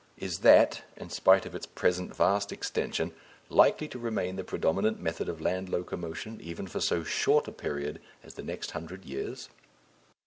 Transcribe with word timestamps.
Is 0.17 0.39
that, 0.39 0.81
in 0.97 1.11
spite 1.11 1.45
of 1.45 1.53
its 1.53 1.67
present 1.67 2.15
vast 2.15 2.51
extension, 2.51 3.13
likely 3.49 3.87
to 3.89 3.99
remain 3.99 4.35
the 4.35 4.43
predominant 4.43 4.99
method 4.99 5.29
of 5.29 5.39
land 5.39 5.69
locomotion 5.69 6.41
even 6.41 6.65
for 6.65 6.79
so 6.79 7.03
short 7.03 7.47
a 7.47 7.51
period 7.51 8.01
as 8.23 8.33
the 8.33 8.41
next 8.43 8.71
hundred 8.71 9.05
years? 9.05 9.49